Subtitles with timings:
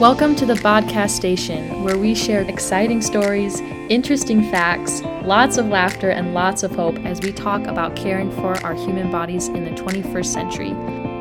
[0.00, 6.10] Welcome to the Podcast Station, where we share exciting stories, interesting facts, lots of laughter,
[6.10, 9.70] and lots of hope as we talk about caring for our human bodies in the
[9.70, 10.72] 21st century.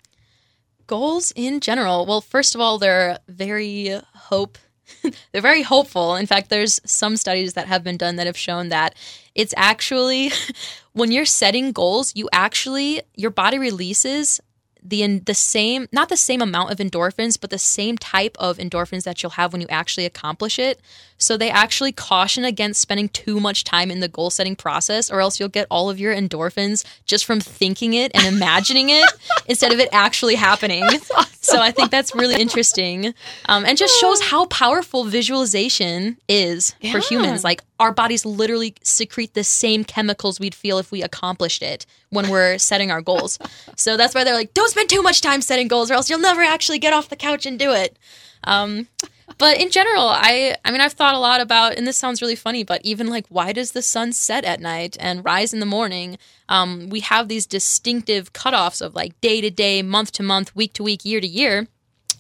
[0.85, 2.05] Goals in general.
[2.05, 4.57] Well, first of all, they're very hope
[5.31, 6.15] they're very hopeful.
[6.15, 8.95] In fact, there's some studies that have been done that have shown that
[9.35, 10.31] it's actually
[10.93, 14.39] when you're setting goals, you actually your body releases
[14.87, 19.03] the the same not the same amount of endorphins but the same type of endorphins
[19.03, 20.79] that you'll have when you actually accomplish it
[21.17, 25.19] so they actually caution against spending too much time in the goal setting process or
[25.19, 29.09] else you'll get all of your endorphins just from thinking it and imagining it
[29.47, 31.36] instead of it actually happening awesome.
[31.47, 33.13] So i think that's really interesting
[33.45, 36.91] um, and just shows how powerful visualization is yeah.
[36.91, 41.61] for humans like our bodies literally secrete the same chemicals we'd feel if we accomplished
[41.61, 43.39] it when we're setting our goals.
[43.75, 46.19] So that's why they're like, don't spend too much time setting goals, or else you'll
[46.19, 47.97] never actually get off the couch and do it.
[48.43, 48.87] Um,
[49.37, 52.35] but in general, I I mean I've thought a lot about, and this sounds really
[52.35, 55.65] funny, but even like why does the sun set at night and rise in the
[55.65, 56.17] morning?
[56.49, 60.73] Um, we have these distinctive cutoffs of like day to day, month to month, week
[60.73, 61.67] to week, year to year.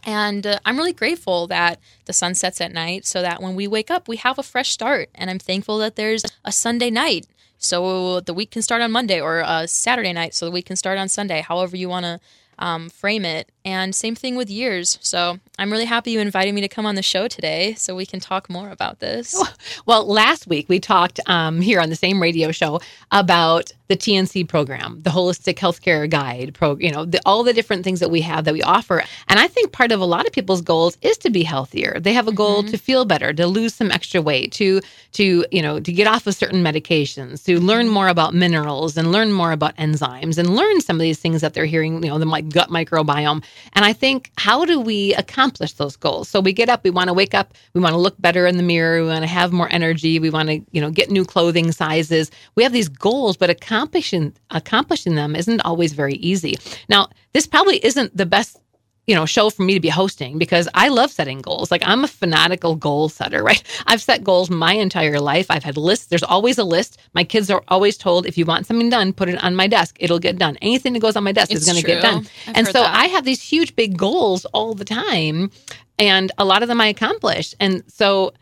[0.05, 3.67] And uh, I'm really grateful that the sun sets at night so that when we
[3.67, 5.09] wake up, we have a fresh start.
[5.13, 9.19] And I'm thankful that there's a Sunday night so the week can start on Monday
[9.19, 12.19] or a Saturday night so the week can start on Sunday, however you want to
[12.59, 13.51] um, frame it.
[13.65, 14.97] And same thing with years.
[15.01, 18.05] So I'm really happy you invited me to come on the show today so we
[18.05, 19.35] can talk more about this.
[19.85, 22.81] Well, last week we talked um, here on the same radio show
[23.11, 27.85] about the TNC program, the Holistic Healthcare Guide, pro, you know, the, all the different
[27.85, 29.03] things that we have that we offer.
[29.29, 31.99] And I think part of a lot of people's goals is to be healthier.
[31.99, 32.71] They have a goal mm-hmm.
[32.71, 34.81] to feel better, to lose some extra weight, to
[35.13, 37.93] to you know, to get off of certain medications, to learn mm-hmm.
[37.93, 41.53] more about minerals and learn more about enzymes and learn some of these things that
[41.53, 43.41] they're hearing, you know, the like gut microbiome.
[43.73, 46.29] And I think how do we accomplish those goals?
[46.29, 48.57] So we get up, we want to wake up, we want to look better in
[48.57, 51.25] the mirror, we want to have more energy, we want to, you know, get new
[51.25, 52.31] clothing sizes.
[52.55, 56.55] We have these goals, but accomplishing accomplishing them isn't always very easy.
[56.89, 58.59] Now, this probably isn't the best
[59.07, 61.71] you know show for me to be hosting because I love setting goals.
[61.71, 63.63] Like I'm a fanatical goal setter, right?
[63.87, 65.47] I've set goals my entire life.
[65.49, 66.07] I've had lists.
[66.07, 66.99] There's always a list.
[67.13, 69.97] My kids are always told if you want something done, put it on my desk.
[69.99, 70.57] It'll get done.
[70.61, 72.27] Anything that goes on my desk it's is going to get done.
[72.47, 72.95] I've and so that.
[72.95, 75.51] I have these huge big goals all the time
[75.99, 77.55] and a lot of them I accomplish.
[77.59, 78.33] And so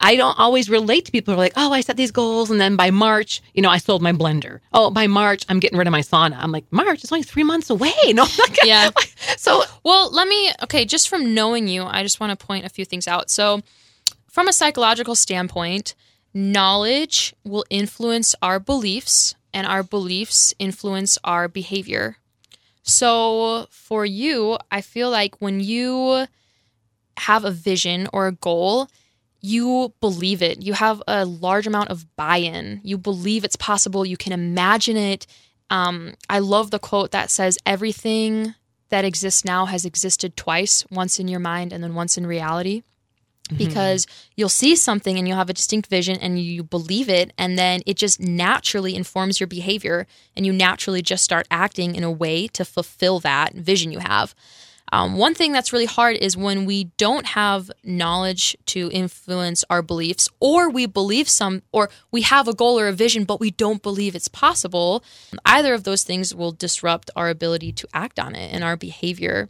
[0.00, 2.50] I don't always relate to people who are like, oh, I set these goals.
[2.50, 4.60] And then by March, you know, I sold my blender.
[4.72, 6.36] Oh, by March, I'm getting rid of my sauna.
[6.38, 7.92] I'm like, March, it's only three months away.
[8.14, 8.26] No,
[8.64, 8.90] yeah.
[9.36, 12.70] so, well, let me, okay, just from knowing you, I just want to point a
[12.70, 13.30] few things out.
[13.30, 13.60] So,
[14.28, 15.94] from a psychological standpoint,
[16.34, 22.16] knowledge will influence our beliefs, and our beliefs influence our behavior.
[22.82, 26.26] So, for you, I feel like when you
[27.18, 28.88] have a vision or a goal,
[29.40, 30.62] you believe it.
[30.62, 32.80] You have a large amount of buy in.
[32.84, 34.04] You believe it's possible.
[34.04, 35.26] You can imagine it.
[35.70, 38.54] Um, I love the quote that says, Everything
[38.90, 42.82] that exists now has existed twice once in your mind and then once in reality.
[43.48, 43.56] Mm-hmm.
[43.56, 44.06] Because
[44.36, 47.80] you'll see something and you'll have a distinct vision and you believe it, and then
[47.86, 50.06] it just naturally informs your behavior,
[50.36, 54.34] and you naturally just start acting in a way to fulfill that vision you have.
[54.92, 59.82] Um, one thing that's really hard is when we don't have knowledge to influence our
[59.82, 63.50] beliefs, or we believe some, or we have a goal or a vision, but we
[63.50, 65.04] don't believe it's possible.
[65.44, 69.48] Either of those things will disrupt our ability to act on it and our behavior.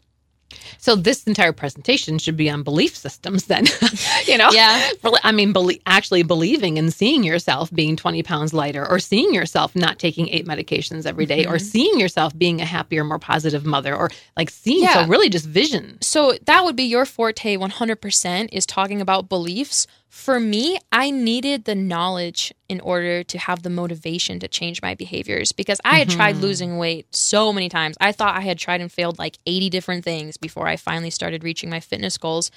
[0.78, 3.66] So this entire presentation should be on belief systems then.
[4.26, 4.50] you know?
[4.50, 4.90] Yeah.
[5.22, 9.76] I mean, belie- actually believing and seeing yourself being 20 pounds lighter or seeing yourself
[9.76, 11.64] not taking eight medications every day, or mm-hmm.
[11.64, 15.04] seeing yourself being a happier, more positive mother or like seeing, Yeah.
[15.04, 15.98] so really just vision.
[16.00, 19.86] So that would be your forte 100% is talking about beliefs.
[20.10, 24.96] For me, I needed the knowledge in order to have the motivation to change my
[24.96, 26.42] behaviors because I had tried mm-hmm.
[26.42, 27.96] losing weight so many times.
[28.00, 31.44] I thought I had tried and failed like 80 different things before I finally started
[31.44, 32.50] reaching my fitness goals.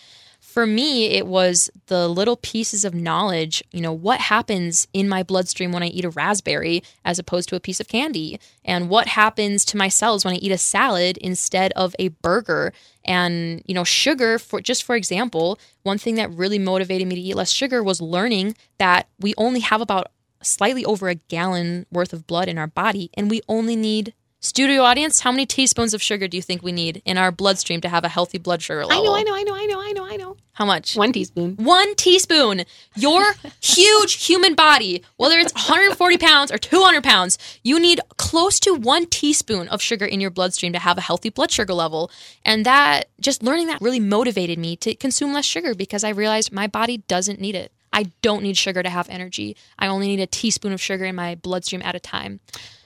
[0.43, 5.23] For me, it was the little pieces of knowledge, you know, what happens in my
[5.23, 9.07] bloodstream when I eat a raspberry as opposed to a piece of candy, and what
[9.07, 12.71] happens to my cells when I eat a salad instead of a burger.
[13.03, 17.21] And, you know, sugar, for just for example, one thing that really motivated me to
[17.21, 20.11] eat less sugar was learning that we only have about
[20.43, 24.13] slightly over a gallon worth of blood in our body, and we only need.
[24.43, 27.79] Studio audience, how many teaspoons of sugar do you think we need in our bloodstream
[27.79, 29.15] to have a healthy blood sugar level?
[29.15, 30.37] I know, I know, I know, I know, I know, I know.
[30.51, 30.97] How much?
[30.97, 31.55] One teaspoon.
[31.55, 32.65] One teaspoon.
[32.93, 38.73] Your huge human body, whether it's 140 pounds or 200 pounds, you need close to
[38.73, 42.11] one teaspoon of sugar in your bloodstream to have a healthy blood sugar level.
[42.43, 46.51] And that, just learning that really motivated me to consume less sugar because I realized
[46.51, 47.71] my body doesn't need it.
[47.93, 49.55] I don't need sugar to have energy.
[49.79, 52.41] I only need a teaspoon of sugar in my bloodstream at a time.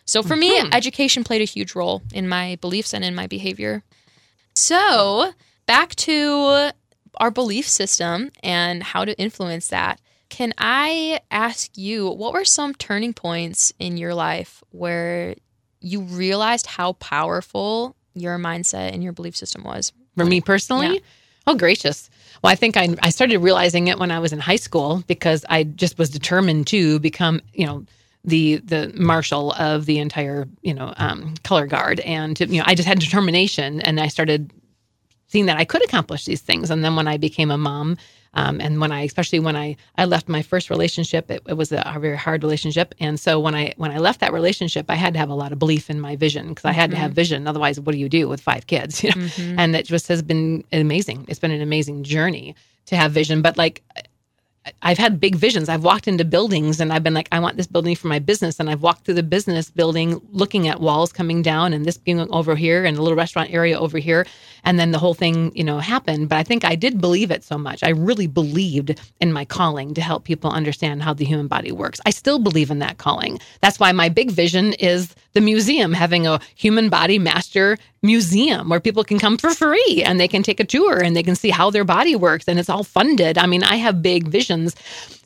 [0.07, 0.69] So for me, hmm.
[0.71, 3.83] education played a huge role in my beliefs and in my behavior.
[4.56, 5.33] So,
[5.68, 6.71] back to
[7.19, 10.00] our belief system and how to influence that.
[10.30, 15.36] Can I ask you, what were some turning points in your life where
[15.80, 19.94] you realized how powerful your mindset and your belief system was?
[20.15, 21.00] For me personally, Yeah.
[21.48, 22.09] oh gracious.
[22.44, 25.45] Well, I think I, I started realizing it when I was in high school because
[25.50, 27.86] I just was determined to become, you know,
[28.27, 32.75] the the marshal of the entire, you know, um, color guard, and you know, I
[32.75, 34.51] just had determination, and I started
[35.27, 36.69] seeing that I could accomplish these things.
[36.69, 37.97] And then when I became a mom,
[38.33, 41.71] um, and when I, especially when I, I left my first relationship, it, it was
[41.71, 42.94] a, a very hard relationship.
[43.00, 45.51] And so when I, when I left that relationship, I had to have a lot
[45.51, 47.47] of belief in my vision because I had to have vision.
[47.47, 49.03] Otherwise, what do you do with five kids?
[49.07, 49.56] You know?
[49.57, 51.25] And it just has been amazing.
[51.27, 52.56] It's been an amazing journey
[52.88, 53.41] to have vision.
[53.41, 53.83] But like,
[54.81, 55.69] I've had big visions.
[55.69, 58.59] I've walked into buildings and I've been like, I want this building for my business.
[58.59, 62.19] And I've walked through the business building looking at walls coming down and this being
[62.31, 64.25] over here and a little restaurant area over here.
[64.63, 66.29] And then the whole thing, you know, happened.
[66.29, 67.83] But I think I did believe it so much.
[67.83, 71.99] I really believed in my calling to help people understand how the human body works.
[72.05, 73.39] I still believe in that calling.
[73.61, 78.79] That's why my big vision is the museum having a human body master museum where
[78.79, 81.51] people can come for free and they can take a tour and they can see
[81.51, 83.37] how their body works and it's all funded.
[83.37, 84.75] I mean, I have big visions.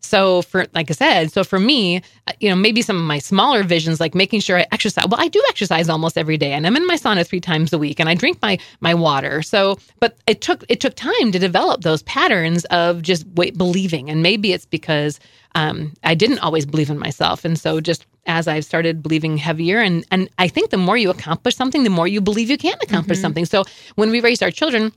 [0.01, 3.19] So for like I said, so for me, uh, you know, maybe some of my
[3.19, 5.05] smaller visions like making sure I exercise.
[5.09, 7.77] Well, I do exercise almost every day and I'm in my sauna 3 times a
[7.77, 9.41] week and I drink my my water.
[9.41, 14.09] So, but it took it took time to develop those patterns of just wait believing
[14.09, 15.21] and maybe it's because
[15.55, 17.45] um, I didn't always believe in myself.
[17.45, 21.09] And so just as I've started believing heavier and and I think the more you
[21.09, 23.21] accomplish something, the more you believe you can accomplish mm-hmm.
[23.21, 23.45] something.
[23.45, 23.63] So
[23.95, 24.93] when we raised our children,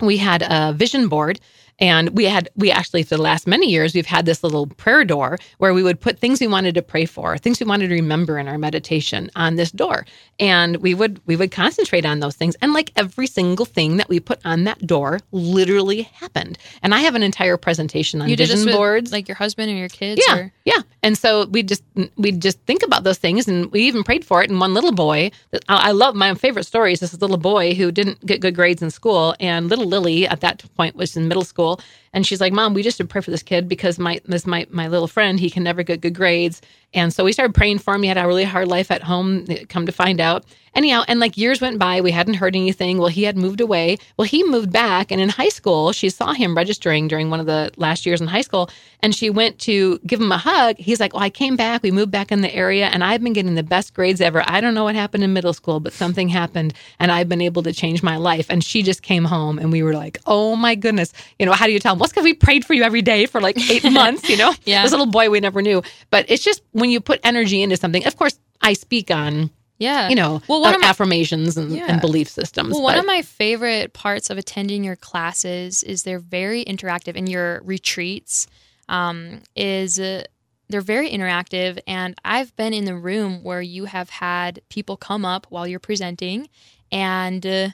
[0.00, 1.40] we had a vision board
[1.78, 5.04] and we had we actually for the last many years we've had this little prayer
[5.04, 7.94] door where we would put things we wanted to pray for things we wanted to
[7.94, 10.06] remember in our meditation on this door
[10.40, 14.08] and we would we would concentrate on those things and like every single thing that
[14.08, 18.36] we put on that door literally happened and i have an entire presentation on You
[18.36, 20.22] did vision this with boards like your husband or your kids?
[20.26, 20.52] yeah, Or?
[20.64, 20.80] yeah.
[21.02, 21.82] And so we just
[22.16, 24.50] we just think about those things, and we even prayed for it.
[24.50, 25.30] And one little boy,
[25.68, 28.82] I I love my favorite story is this little boy who didn't get good grades
[28.82, 31.80] in school, and little Lily at that point was in middle school, school
[32.16, 34.66] and she's like, "Mom, we just should pray for this kid because my this my
[34.70, 36.62] my little friend he can never get good grades."
[36.94, 38.02] And so we started praying for him.
[38.02, 39.44] He had a really hard life at home.
[39.50, 42.96] Eh, come to find out, anyhow, and like years went by, we hadn't heard anything.
[42.96, 43.98] Well, he had moved away.
[44.16, 47.46] Well, he moved back, and in high school, she saw him registering during one of
[47.46, 48.70] the last years in high school,
[49.00, 50.76] and she went to give him a hug.
[50.78, 51.82] He's like, "Well, I came back.
[51.82, 54.42] We moved back in the area, and I've been getting the best grades ever.
[54.46, 57.62] I don't know what happened in middle school, but something happened, and I've been able
[57.64, 60.74] to change my life." And she just came home, and we were like, "Oh my
[60.76, 61.98] goodness!" You know, how do you tell him?
[62.06, 64.28] Well, because we prayed for you every day for like eight months.
[64.28, 64.82] You know, Yeah.
[64.82, 65.82] this little boy we never knew.
[66.10, 68.06] But it's just when you put energy into something.
[68.06, 70.08] Of course, I speak on Yeah.
[70.08, 71.86] you know Well, one uh, of my- affirmations and, Yeah.
[71.88, 72.72] and belief systems.
[72.72, 77.16] Well, one but- of my favorite parts of attending your classes is they're very interactive,
[77.16, 78.46] and your retreats
[78.88, 80.22] um, is uh,
[80.68, 81.78] they're very interactive.
[81.86, 85.78] And I've been in the room where you have had people come up while you're
[85.80, 86.48] presenting,
[86.92, 87.68] and uh,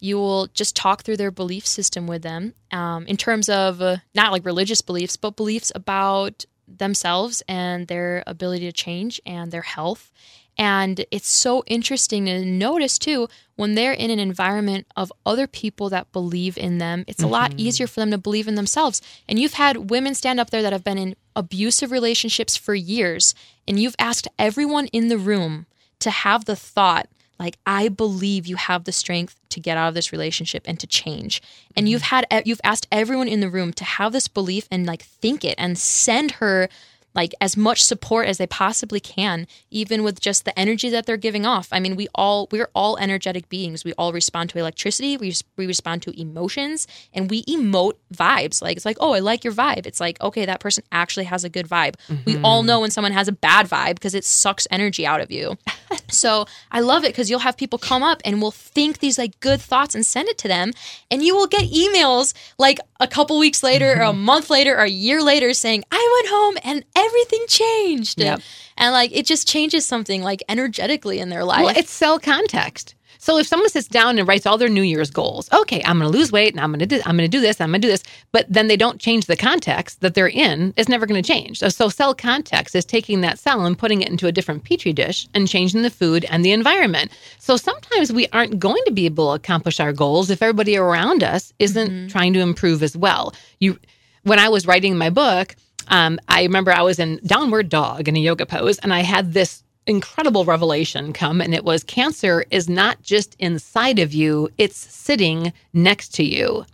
[0.00, 3.96] you will just talk through their belief system with them um, in terms of uh,
[4.14, 9.62] not like religious beliefs, but beliefs about themselves and their ability to change and their
[9.62, 10.10] health.
[10.56, 15.88] And it's so interesting to notice too when they're in an environment of other people
[15.90, 19.00] that believe in them, it's a lot easier for them to believe in themselves.
[19.28, 23.34] And you've had women stand up there that have been in abusive relationships for years,
[23.66, 25.66] and you've asked everyone in the room
[26.00, 29.94] to have the thought, like, I believe you have the strength to get out of
[29.94, 31.42] this relationship and to change.
[31.76, 35.02] And you've had, you've asked everyone in the room to have this belief and like
[35.02, 36.68] think it and send her
[37.14, 41.16] like as much support as they possibly can even with just the energy that they're
[41.16, 41.68] giving off.
[41.72, 43.84] I mean we all we're all energetic beings.
[43.84, 45.16] We all respond to electricity.
[45.16, 48.62] We, we respond to emotions and we emote vibes.
[48.62, 49.86] Like it's like oh i like your vibe.
[49.86, 51.94] It's like okay that person actually has a good vibe.
[52.26, 52.44] We mm-hmm.
[52.44, 55.56] all know when someone has a bad vibe because it sucks energy out of you.
[56.08, 59.38] So i love it because you'll have people come up and we'll think these like
[59.40, 60.72] good thoughts and send it to them
[61.10, 64.20] and you will get emails like a couple weeks later or a mm-hmm.
[64.20, 68.40] month later or a year later saying i went home and everything changed Yep.
[68.76, 72.94] and like it just changes something like energetically in their life Well, it's cell context.
[73.24, 76.12] So if someone sits down and writes all their New Year's goals, okay, I'm going
[76.12, 77.80] to lose weight and I'm going to do, I'm going to do this, I'm going
[77.80, 81.06] to do this, but then they don't change the context that they're in, it's never
[81.06, 81.60] going to change.
[81.60, 84.92] So, so cell context is taking that cell and putting it into a different petri
[84.92, 87.12] dish and changing the food and the environment.
[87.38, 91.24] So sometimes we aren't going to be able to accomplish our goals if everybody around
[91.24, 92.08] us isn't mm-hmm.
[92.08, 93.32] trying to improve as well.
[93.58, 93.78] You,
[94.24, 95.56] when I was writing my book,
[95.88, 99.32] um, I remember I was in downward dog in a yoga pose, and I had
[99.32, 104.76] this incredible revelation come, and it was cancer is not just inside of you, it's
[104.76, 106.64] sitting next to you.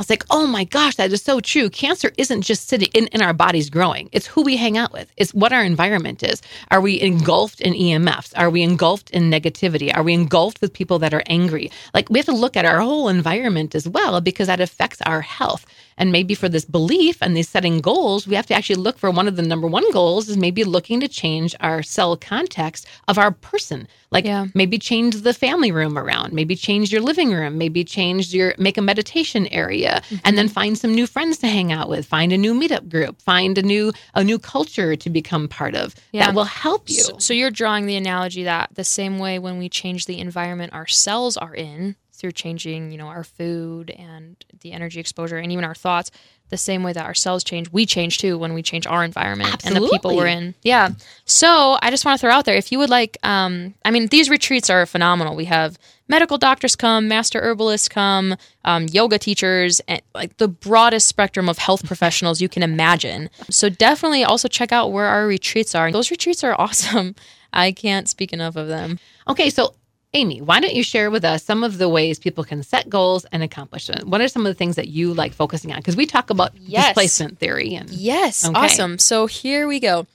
[0.00, 1.68] I was like, oh my gosh, that is so true.
[1.68, 4.08] Cancer isn't just sitting in, in our bodies growing.
[4.12, 5.12] It's who we hang out with.
[5.18, 6.40] It's what our environment is.
[6.70, 8.32] Are we engulfed in EMFs?
[8.34, 9.94] Are we engulfed in negativity?
[9.94, 11.70] Are we engulfed with people that are angry?
[11.92, 15.20] Like we have to look at our whole environment as well because that affects our
[15.20, 15.66] health.
[15.98, 19.10] And maybe for this belief and these setting goals, we have to actually look for
[19.10, 23.18] one of the number one goals is maybe looking to change our cell context of
[23.18, 23.86] our person.
[24.10, 24.46] Like Yeah.
[24.54, 28.78] maybe change the family room around, maybe change your living room, maybe change your make
[28.78, 29.89] a meditation area
[30.24, 33.20] and then find some new friends to hang out with, find a new meetup group,
[33.22, 36.26] find a new a new culture to become part of Yeah.
[36.26, 36.96] that will help you.
[36.96, 40.72] So, so you're drawing the analogy that the same way when we change the environment
[40.72, 45.50] our cells are in through changing, you know, our food and the energy exposure and
[45.52, 46.10] even our thoughts,
[46.50, 49.64] the same way that our cells change, we change too when we change our environment
[49.64, 50.54] and the people we're in.
[50.62, 50.90] Yeah.
[51.24, 54.08] So I just want to throw out there if you would like, um, I mean,
[54.08, 55.36] these retreats are phenomenal.
[55.36, 55.78] We have
[56.08, 61.58] medical doctors come, master herbalists come, um, yoga teachers, and like the broadest spectrum of
[61.58, 63.30] health professionals you can imagine.
[63.48, 65.90] So definitely also check out where our retreats are.
[65.90, 67.14] Those retreats are awesome.
[67.52, 68.98] I can't speak enough of them.
[69.28, 69.74] Okay, so
[70.12, 73.24] Amy, why don't you share with us some of the ways people can set goals
[73.30, 74.10] and accomplish them?
[74.10, 75.78] What are some of the things that you like focusing on?
[75.78, 76.88] Because we talk about Yes.
[76.88, 78.58] displacement theory and Yes, Okay.
[78.58, 78.98] awesome.
[78.98, 80.06] So here we go.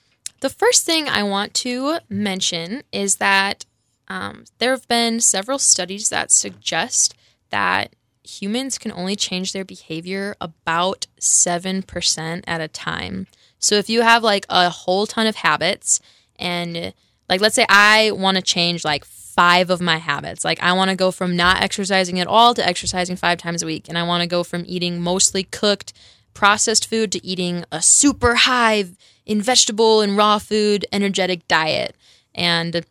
[0.41, 3.65] The first thing I want to mention is that
[4.09, 7.15] um, there have been several studies that suggest
[7.49, 13.27] that humans can only change their behavior about 7% at a time.
[13.59, 16.01] So if you have like a whole ton of habits,
[16.37, 16.93] and
[17.29, 20.45] like let's say I want to change like five of my habits.
[20.45, 23.65] Like I want to go from not exercising at all to exercising five times a
[23.65, 23.89] week.
[23.89, 25.93] And I want to go from eating mostly cooked
[26.33, 28.85] processed food to eating a super high
[29.25, 31.95] in vegetable and raw food energetic diet.
[32.33, 32.85] And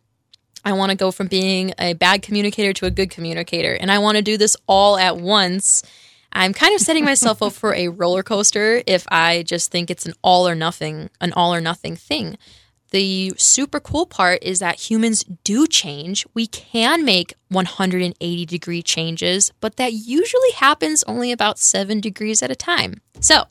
[0.64, 3.74] I want to go from being a bad communicator to a good communicator.
[3.74, 5.82] And I want to do this all at once.
[6.32, 10.06] I'm kind of setting myself up for a roller coaster if I just think it's
[10.06, 12.38] an all or nothing, an all or nothing thing.
[12.94, 16.24] The super cool part is that humans do change.
[16.32, 22.52] We can make 180 degree changes, but that usually happens only about seven degrees at
[22.52, 23.00] a time.
[23.18, 23.46] So,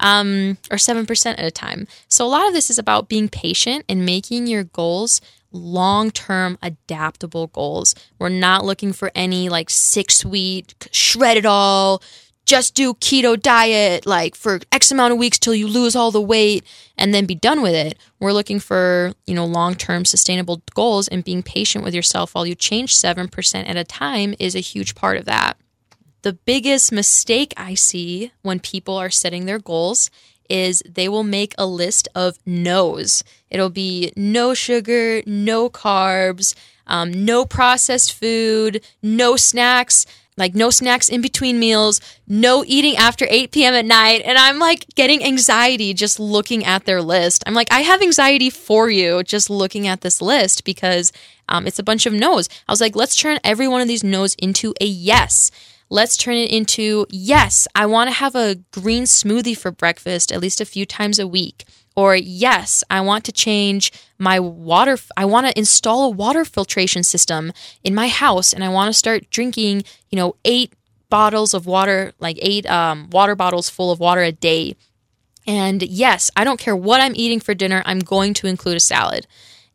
[0.00, 1.88] um, or 7% at a time.
[2.08, 5.20] So, a lot of this is about being patient and making your goals
[5.52, 7.94] long term adaptable goals.
[8.18, 12.02] We're not looking for any like six week, shred it all,
[12.50, 16.20] just do keto diet like for X amount of weeks till you lose all the
[16.20, 16.64] weight
[16.98, 17.96] and then be done with it.
[18.18, 22.44] We're looking for, you know, long term sustainable goals and being patient with yourself while
[22.44, 25.58] you change 7% at a time is a huge part of that.
[26.22, 30.10] The biggest mistake I see when people are setting their goals
[30.48, 33.22] is they will make a list of no's.
[33.48, 36.56] It'll be no sugar, no carbs,
[36.88, 40.04] um, no processed food, no snacks,
[40.36, 43.74] like no snacks in between meals, no eating after 8 p.m.
[43.74, 44.22] at night.
[44.24, 47.42] And I'm like getting anxiety just looking at their list.
[47.46, 51.12] I'm like, I have anxiety for you just looking at this list because
[51.48, 52.48] Um, it's a bunch of no's.
[52.68, 55.50] I was like, let's turn every one of these no's into a yes.
[55.88, 60.40] Let's turn it into yes, I want to have a green smoothie for breakfast at
[60.40, 61.64] least a few times a week.
[61.96, 64.96] Or yes, I want to change my water.
[65.16, 68.98] I want to install a water filtration system in my house and I want to
[68.98, 70.72] start drinking, you know, eight
[71.08, 74.76] bottles of water, like eight um, water bottles full of water a day.
[75.46, 78.80] And yes, I don't care what I'm eating for dinner, I'm going to include a
[78.80, 79.26] salad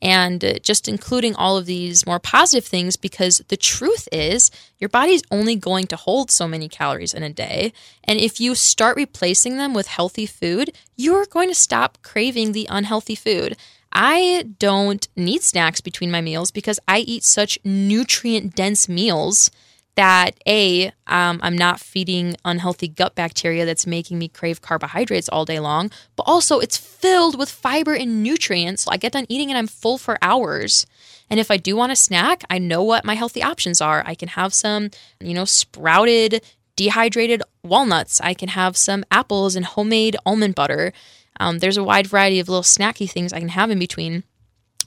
[0.01, 4.89] and uh, just including all of these more positive things because the truth is your
[4.89, 7.73] body's only going to hold so many calories in a day.
[8.03, 12.67] And if you start replacing them with healthy food, you're going to stop craving the
[12.69, 13.57] unhealthy food.
[13.91, 19.49] I don't need snacks between my meals because I eat such nutrient dense meals
[19.95, 25.45] that a um, i'm not feeding unhealthy gut bacteria that's making me crave carbohydrates all
[25.45, 28.83] day long but also it's filled with fiber and nutrients.
[28.83, 30.85] So i get done eating and i'm full for hours.
[31.29, 34.03] And if i do want a snack i know what my healthy options are.
[34.05, 36.43] I can have some you know sprouted
[36.75, 38.19] dehydrated walnuts.
[38.21, 40.91] I can have some apples and homemade almond butter.
[41.39, 44.23] Um, there's a wide variety of little snacky things i can have in between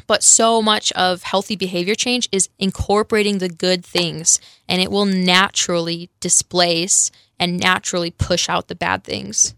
[0.07, 5.07] but so much of healthy behavior change is incorporating the good things, and it will
[5.07, 9.55] naturally displace and naturally push out the bad things.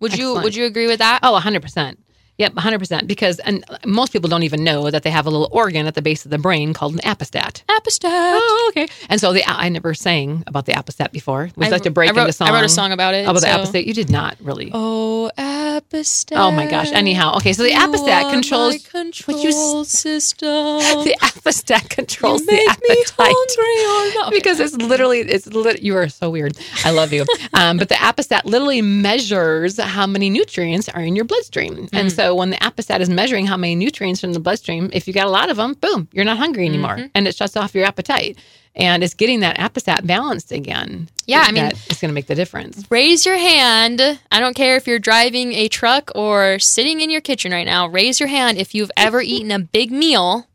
[0.00, 0.36] Would Excellent.
[0.36, 1.20] you would you agree with that?
[1.22, 1.96] Oh, 100%.
[2.38, 3.06] Yep, 100%.
[3.06, 6.02] Because and most people don't even know that they have a little organ at the
[6.02, 7.62] base of the brain called an appestat.
[7.66, 8.38] Appestat.
[8.40, 8.88] Oh, okay.
[9.08, 11.50] And so the I never sang about the appestat before.
[11.56, 12.48] We I, like to break I wrote, into song.
[12.48, 13.28] I wrote a song about it.
[13.28, 13.46] about so.
[13.46, 13.86] the appestat.
[13.86, 14.70] You did not really.
[14.74, 16.36] Oh, appestat.
[16.36, 16.90] Oh my gosh.
[16.90, 17.52] Anyhow, okay.
[17.52, 20.48] So the appestat controls control what you system.
[21.04, 23.34] the appestat controls you make the me appetite.
[23.36, 24.32] hungry or not.
[24.32, 26.58] because it's literally it's lit, you are so weird.
[26.84, 27.24] I love you.
[27.52, 32.23] Um, but the appestat literally measures how many nutrients are in your bloodstream, and so
[32.32, 35.30] when the appestat is measuring how many nutrients from the bloodstream, if you got a
[35.30, 37.06] lot of them, boom, you're not hungry anymore, mm-hmm.
[37.14, 38.38] and it shuts off your appetite.
[38.76, 41.08] And it's getting that appestat balanced again.
[41.26, 42.84] Yeah, I mean- it's going to make the difference.
[42.90, 44.00] raise your hand.
[44.32, 47.86] I don't care if you're driving a truck or sitting in your kitchen right now.
[47.86, 50.46] Raise your hand if you've ever eaten a big meal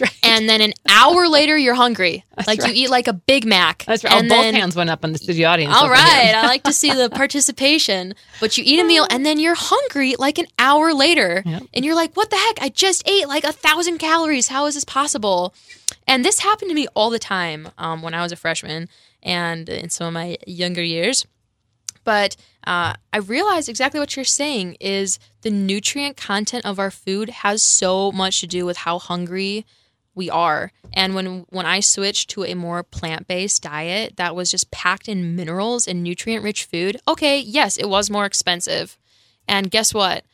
[0.00, 0.32] That's right.
[0.32, 2.24] and then an hour later you're hungry.
[2.46, 2.74] like right.
[2.74, 3.84] you eat like a Big Mac.
[3.86, 4.12] That's right.
[4.12, 5.74] And oh, both hands went up in the studio audience.
[5.74, 6.32] All right.
[6.34, 8.14] I like to see the participation.
[8.40, 11.42] But you eat a meal and then you're hungry like an hour later.
[11.44, 11.62] Yep.
[11.74, 12.62] And you're like, what the heck?
[12.62, 14.48] I just ate like a thousand calories.
[14.48, 15.54] How is this possible?
[16.06, 18.88] And this happened to me all the time um, when I was a freshman
[19.22, 21.26] and in some of my younger years.
[22.04, 27.28] But uh, I realized exactly what you're saying is the nutrient content of our food
[27.28, 29.66] has so much to do with how hungry
[30.14, 30.72] we are.
[30.92, 35.36] And when when I switched to a more plant-based diet that was just packed in
[35.36, 38.98] minerals and nutrient-rich food, okay, yes, it was more expensive.
[39.46, 40.24] And guess what?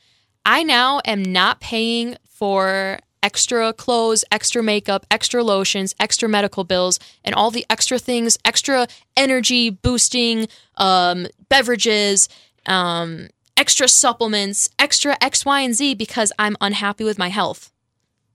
[0.45, 7.01] I now am not paying for extra clothes, extra makeup, extra lotions, extra medical bills,
[7.25, 8.87] and all the extra things, extra
[9.17, 12.29] energy boosting um, beverages,
[12.67, 17.73] um, extra supplements, extra X, Y, and Z because I'm unhappy with my health.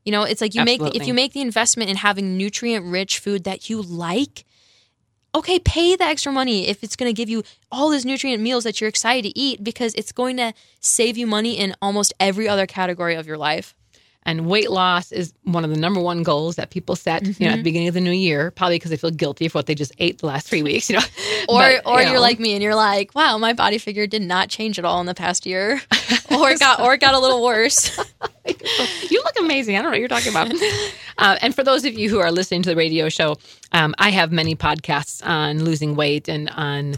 [0.06, 2.86] You know, it's like you make the, if you make the investment in having nutrient
[2.86, 4.46] rich food that you like,
[5.36, 8.64] okay, pay the extra money if it's going to give you all these nutrient meals
[8.64, 12.48] that you're excited to eat because it's going to save you money in almost every
[12.50, 13.76] other category of your life.
[14.23, 17.43] And weight loss is one of the number one goals that people set, you Mm-hmm.
[17.45, 19.65] know, at the beginning of the new year, probably because they feel guilty for what
[19.65, 21.03] they just ate the last three weeks, you know.
[21.49, 24.05] Or But, or you you're know, like me and you're like, wow, my body figure
[24.07, 25.81] did not change at all in the past year,
[26.31, 27.97] or it got or it got a little worse.
[28.45, 29.75] you look amazing.
[29.75, 30.53] I don't know what you're talking about.
[31.17, 33.38] uh, and for those of you who are listening to the radio show,
[33.71, 36.95] um, I have many podcasts on losing weight and on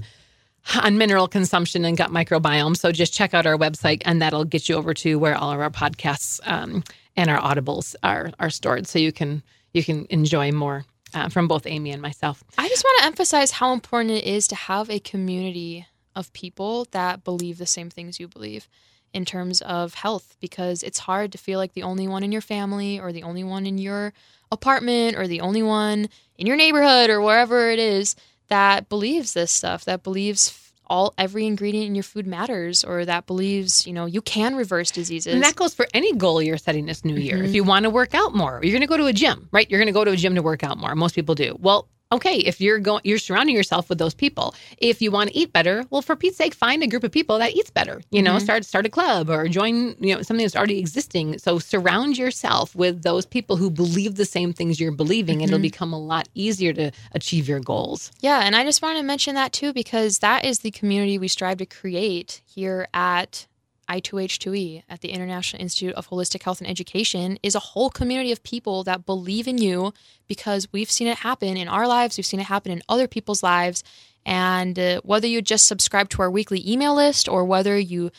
[0.81, 2.75] on mineral consumption and gut microbiome.
[2.77, 5.59] So just check out our website, and that'll get you over to where all of
[5.59, 6.83] our podcasts um,
[7.15, 11.47] and our audibles are are stored, so you can you can enjoy more uh, from
[11.47, 12.43] both Amy and myself.
[12.57, 16.87] I just want to emphasize how important it is to have a community of people
[16.91, 18.67] that believe the same things you believe
[19.13, 22.41] in terms of health because it's hard to feel like the only one in your
[22.41, 24.13] family or the only one in your
[24.51, 28.15] apartment or the only one in your neighborhood or wherever it is
[28.47, 33.25] that believes this stuff that believes all every ingredient in your food matters or that
[33.25, 36.85] believes you know you can reverse diseases And that goes for any goal you're setting
[36.85, 37.37] this new year.
[37.37, 37.45] Mm-hmm.
[37.45, 39.69] If you want to work out more, you're going to go to a gym, right?
[39.69, 40.95] You're going to go to a gym to work out more.
[40.95, 41.55] Most people do.
[41.59, 44.55] Well, okay, if you're going, you're surrounding yourself with those people.
[44.77, 47.37] If you want to eat better, well, for Pete's sake, find a group of people
[47.39, 48.01] that eats better.
[48.11, 48.43] You know, Mm-hmm.
[48.43, 51.37] start start a club or join, you know, something that's already existing.
[51.39, 55.57] So surround yourself with those people who believe the same things you're believing, and it'll
[55.57, 55.61] Mm-hmm.
[55.63, 58.11] become a lot easier to achieve your goals.
[58.21, 61.27] Yeah, and I just want to mention that too because that is the community we
[61.27, 63.47] strive to create here at
[63.89, 68.43] I2H2E at the International Institute of Holistic Health and Education is a whole community of
[68.43, 69.93] people that believe in you
[70.27, 73.43] because we've seen it happen in our lives, we've seen it happen in other people's
[73.43, 73.83] lives.
[74.25, 78.11] And uh, whether you just subscribe to our weekly email list or whether you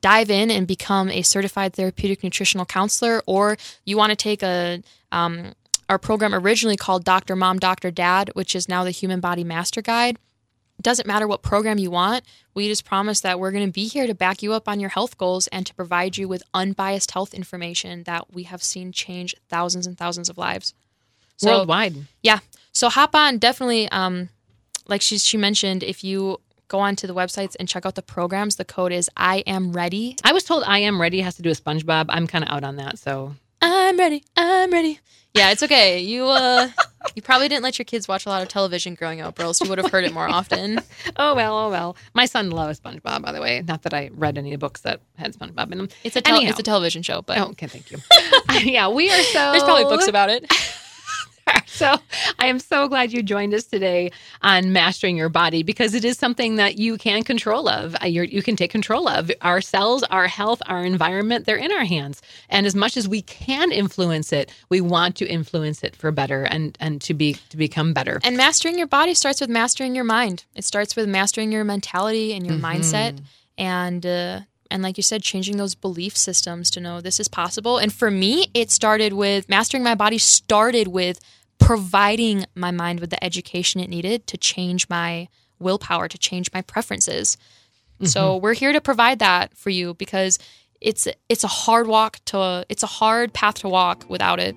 [0.00, 4.82] dive in and become a certified therapeutic nutritional counselor, or you want to take a
[5.12, 5.54] um,
[5.88, 7.36] our program originally called Dr.
[7.36, 7.90] Mom, Dr.
[7.90, 10.18] Dad, which is now the Human Body Master Guide.
[10.84, 12.26] It doesn't matter what program you want.
[12.52, 14.90] We just promise that we're going to be here to back you up on your
[14.90, 19.34] health goals and to provide you with unbiased health information that we have seen change
[19.48, 20.74] thousands and thousands of lives.
[21.38, 21.94] So, Worldwide.
[22.22, 22.40] Yeah.
[22.72, 23.38] So hop on.
[23.38, 24.28] Definitely, um,
[24.86, 28.56] like she, she mentioned, if you go onto the websites and check out the programs,
[28.56, 30.16] the code is I am ready.
[30.22, 32.06] I was told I am ready has to do with SpongeBob.
[32.10, 32.98] I'm kind of out on that.
[32.98, 34.22] So I'm ready.
[34.36, 35.00] I'm ready.
[35.34, 35.98] Yeah, it's okay.
[35.98, 36.68] You uh
[37.16, 39.60] you probably didn't let your kids watch a lot of television growing up, or else
[39.60, 40.80] you would have heard it more often.
[41.16, 41.96] oh well, oh well.
[42.14, 43.60] My son loves SpongeBob, by the way.
[43.66, 45.88] Not that I read any books that had SpongeBob in them.
[46.04, 47.98] It's a tel- it's a television show, but oh, okay, thank you.
[48.72, 49.32] yeah, we are so.
[49.50, 50.46] There's probably books about it.
[51.66, 51.96] so
[52.44, 56.18] I am so glad you joined us today on mastering your body because it is
[56.18, 57.96] something that you can control of.
[58.02, 61.46] Uh, You're, you can take control of our cells, our health, our environment.
[61.46, 65.26] They're in our hands, and as much as we can influence it, we want to
[65.26, 68.20] influence it for better and and to be to become better.
[68.22, 70.44] And mastering your body starts with mastering your mind.
[70.54, 72.82] It starts with mastering your mentality and your mm-hmm.
[72.82, 73.20] mindset,
[73.56, 74.04] and.
[74.04, 77.92] Uh, and like you said changing those belief systems to know this is possible and
[77.92, 81.20] for me it started with mastering my body started with
[81.64, 86.62] providing my mind with the education it needed to change my willpower, to change my
[86.62, 87.36] preferences.
[87.94, 88.06] Mm-hmm.
[88.06, 90.38] So we're here to provide that for you because
[90.80, 94.54] it's it's a hard walk to it's a hard path to walk without it.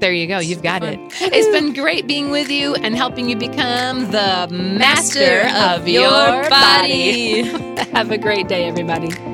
[0.00, 0.38] There you go.
[0.38, 0.98] You've got it.
[1.20, 7.42] It's been great being with you and helping you become the master, of, your body.
[7.92, 9.29] Have a great day, everybody.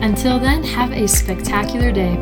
[0.01, 2.17] Until then, have a spectacular day.